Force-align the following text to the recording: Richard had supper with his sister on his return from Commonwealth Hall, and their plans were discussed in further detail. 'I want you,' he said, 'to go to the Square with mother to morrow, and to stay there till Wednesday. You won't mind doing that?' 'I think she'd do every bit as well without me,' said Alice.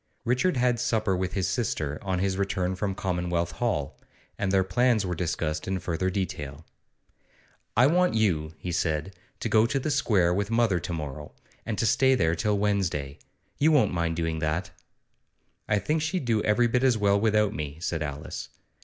Richard 0.25 0.57
had 0.57 0.79
supper 0.79 1.15
with 1.15 1.33
his 1.33 1.47
sister 1.47 1.99
on 2.01 2.17
his 2.17 2.35
return 2.35 2.75
from 2.75 2.95
Commonwealth 2.95 3.51
Hall, 3.51 3.99
and 4.35 4.51
their 4.51 4.63
plans 4.63 5.05
were 5.05 5.13
discussed 5.13 5.67
in 5.67 5.77
further 5.79 6.09
detail. 6.09 6.65
'I 7.77 7.85
want 7.85 8.13
you,' 8.15 8.55
he 8.57 8.71
said, 8.71 9.15
'to 9.39 9.49
go 9.49 9.65
to 9.67 9.77
the 9.79 9.91
Square 9.91 10.33
with 10.33 10.49
mother 10.49 10.79
to 10.79 10.91
morrow, 10.91 11.33
and 11.67 11.77
to 11.77 11.85
stay 11.85 12.15
there 12.15 12.33
till 12.33 12.57
Wednesday. 12.57 13.19
You 13.59 13.71
won't 13.71 13.93
mind 13.93 14.15
doing 14.15 14.39
that?' 14.39 14.71
'I 15.69 15.77
think 15.77 16.01
she'd 16.01 16.25
do 16.25 16.41
every 16.41 16.65
bit 16.65 16.83
as 16.83 16.97
well 16.97 17.19
without 17.19 17.53
me,' 17.53 17.77
said 17.79 18.01
Alice. 18.01 18.49